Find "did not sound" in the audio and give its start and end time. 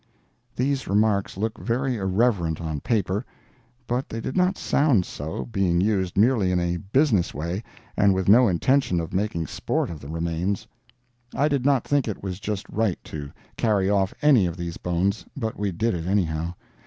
4.19-5.05